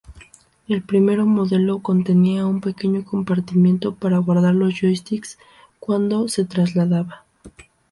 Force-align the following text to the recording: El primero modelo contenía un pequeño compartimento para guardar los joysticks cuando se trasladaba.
El 0.67 0.81
primero 0.81 1.27
modelo 1.27 1.83
contenía 1.83 2.47
un 2.47 2.59
pequeño 2.59 3.05
compartimento 3.05 3.93
para 3.93 4.17
guardar 4.17 4.55
los 4.55 4.73
joysticks 4.73 5.37
cuando 5.79 6.27
se 6.27 6.43
trasladaba. 6.43 7.23